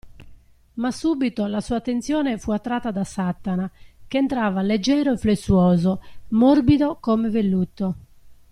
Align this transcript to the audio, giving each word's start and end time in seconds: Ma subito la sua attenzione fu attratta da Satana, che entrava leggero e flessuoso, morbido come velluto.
Ma 0.77 0.89
subito 0.89 1.45
la 1.45 1.61
sua 1.61 1.75
attenzione 1.75 2.39
fu 2.39 2.49
attratta 2.49 2.89
da 2.89 3.03
Satana, 3.03 3.69
che 4.07 4.17
entrava 4.17 4.63
leggero 4.63 5.11
e 5.13 5.17
flessuoso, 5.17 6.01
morbido 6.29 6.95
come 6.99 7.29
velluto. 7.29 7.95